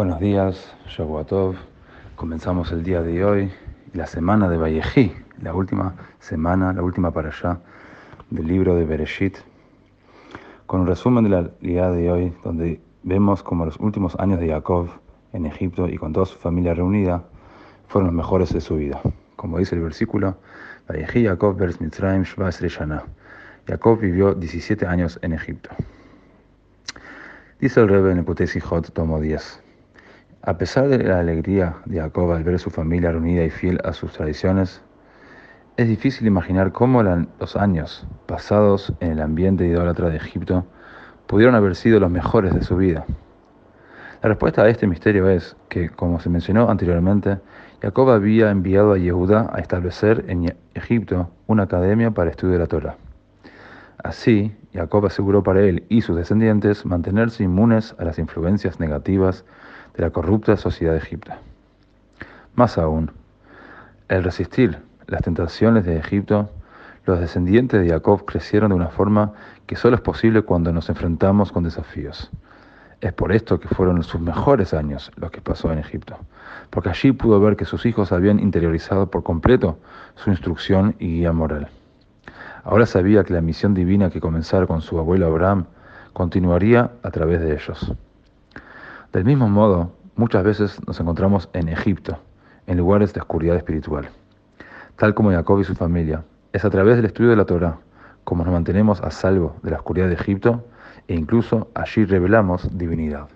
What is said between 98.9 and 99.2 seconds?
a